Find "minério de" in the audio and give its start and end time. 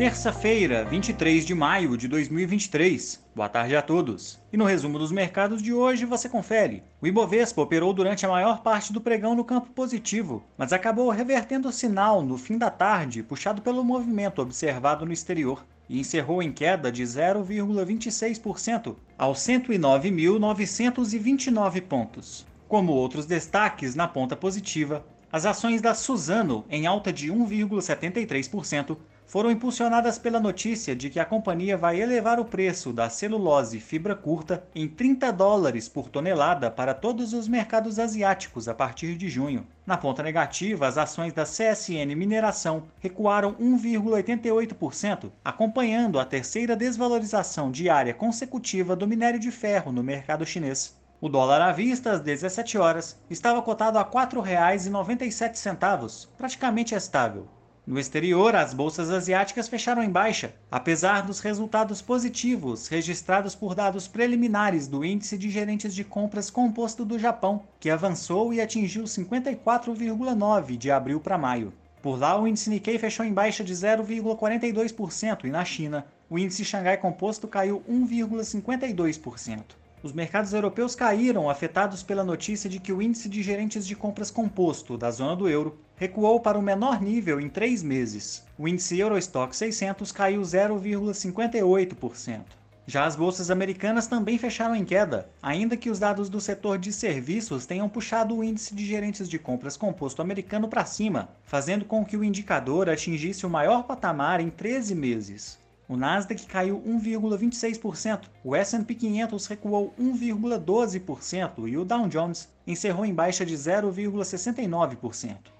49.06-49.52